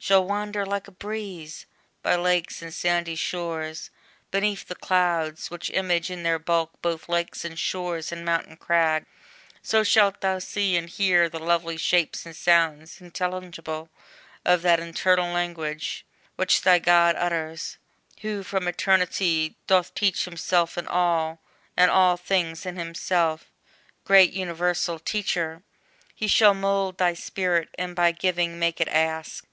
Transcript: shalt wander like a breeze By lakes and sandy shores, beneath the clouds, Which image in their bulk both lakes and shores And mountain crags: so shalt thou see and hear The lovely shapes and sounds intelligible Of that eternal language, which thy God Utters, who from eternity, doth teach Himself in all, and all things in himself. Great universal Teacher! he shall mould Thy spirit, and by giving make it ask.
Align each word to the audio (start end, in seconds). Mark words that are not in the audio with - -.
shalt 0.00 0.28
wander 0.28 0.64
like 0.64 0.86
a 0.86 0.92
breeze 0.92 1.66
By 2.02 2.14
lakes 2.14 2.62
and 2.62 2.72
sandy 2.72 3.16
shores, 3.16 3.90
beneath 4.30 4.68
the 4.68 4.76
clouds, 4.76 5.50
Which 5.50 5.70
image 5.70 6.08
in 6.08 6.22
their 6.22 6.38
bulk 6.38 6.80
both 6.80 7.08
lakes 7.08 7.44
and 7.44 7.58
shores 7.58 8.12
And 8.12 8.24
mountain 8.24 8.56
crags: 8.58 9.06
so 9.60 9.82
shalt 9.82 10.20
thou 10.20 10.38
see 10.38 10.76
and 10.76 10.88
hear 10.88 11.28
The 11.28 11.40
lovely 11.40 11.76
shapes 11.76 12.24
and 12.24 12.36
sounds 12.36 13.00
intelligible 13.00 13.90
Of 14.44 14.62
that 14.62 14.78
eternal 14.78 15.32
language, 15.34 16.06
which 16.36 16.62
thy 16.62 16.78
God 16.78 17.16
Utters, 17.16 17.76
who 18.20 18.44
from 18.44 18.68
eternity, 18.68 19.56
doth 19.66 19.92
teach 19.96 20.26
Himself 20.26 20.78
in 20.78 20.86
all, 20.86 21.40
and 21.76 21.90
all 21.90 22.16
things 22.16 22.64
in 22.64 22.76
himself. 22.76 23.50
Great 24.04 24.32
universal 24.32 25.00
Teacher! 25.00 25.64
he 26.14 26.28
shall 26.28 26.54
mould 26.54 26.98
Thy 26.98 27.14
spirit, 27.14 27.68
and 27.76 27.96
by 27.96 28.12
giving 28.12 28.60
make 28.60 28.80
it 28.80 28.86
ask. 28.86 29.44